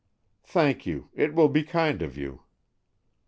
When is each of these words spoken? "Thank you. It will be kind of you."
"Thank 0.45 0.87
you. 0.87 1.09
It 1.13 1.35
will 1.35 1.47
be 1.47 1.61
kind 1.61 2.01
of 2.01 2.17
you." 2.17 2.41